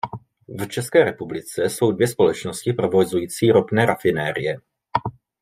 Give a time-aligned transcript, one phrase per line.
[0.47, 4.59] V České republice jsou dvě společnosti provozující ropné rafinérie.